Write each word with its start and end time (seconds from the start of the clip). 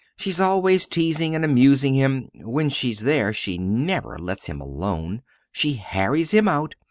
"She's 0.17 0.41
always 0.41 0.87
teasing 0.87 1.35
and 1.35 1.45
amusing 1.45 1.93
him. 1.93 2.29
When 2.33 2.69
she's 2.71 3.01
there 3.01 3.31
she 3.33 3.59
never 3.59 4.17
lets 4.17 4.47
him 4.47 4.59
alone. 4.59 5.21
She 5.51 5.73
harries 5.73 6.31
him 6.33 6.47
out. 6.47 6.73